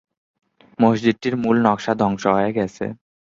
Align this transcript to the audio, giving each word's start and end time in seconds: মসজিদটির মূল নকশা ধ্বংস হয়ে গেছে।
মসজিদটির 0.79 1.35
মূল 1.43 1.55
নকশা 1.65 1.93
ধ্বংস 1.99 2.23
হয়ে 2.35 2.51
গেছে। 2.57 2.85